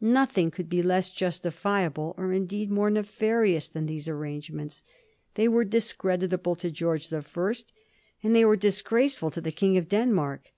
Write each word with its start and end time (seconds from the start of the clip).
Nothing 0.00 0.50
could 0.50 0.68
be 0.68 0.82
less 0.82 1.08
justifiable, 1.08 2.12
or 2.18 2.32
indeed 2.32 2.68
more 2.68 2.90
nefarious, 2.90 3.68
than 3.68 3.86
these 3.86 4.08
arrangements. 4.08 4.82
They 5.36 5.46
were 5.46 5.62
discreditable 5.64 6.56
to 6.56 6.70
Greorge 6.72 7.10
the 7.10 7.22
First, 7.22 7.72
and 8.20 8.34
they 8.34 8.44
were 8.44 8.56
dis 8.56 8.82
graceM 8.82 9.30
to 9.30 9.40
the 9.40 9.52
King 9.52 9.78
of 9.78 9.86
Denmark. 9.88 10.50